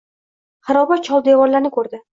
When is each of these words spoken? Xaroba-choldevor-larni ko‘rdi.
Xaroba-choldevor-larni 0.69 1.77
ko‘rdi. 1.79 2.07